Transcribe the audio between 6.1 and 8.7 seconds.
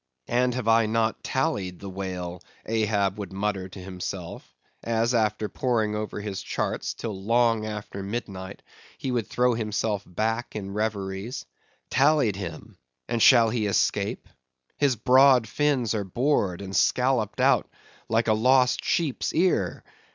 his charts till long after midnight